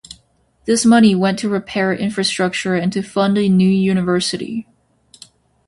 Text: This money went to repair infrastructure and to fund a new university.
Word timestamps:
This 0.65 0.83
money 0.83 1.13
went 1.13 1.37
to 1.37 1.47
repair 1.47 1.93
infrastructure 1.93 2.73
and 2.73 2.91
to 2.91 3.03
fund 3.03 3.37
a 3.37 3.47
new 3.47 3.69
university. 3.69 4.67